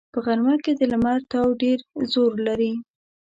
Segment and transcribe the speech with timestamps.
[0.13, 1.79] په غرمه کې د لمر تاو ډېر
[2.13, 2.73] زور لري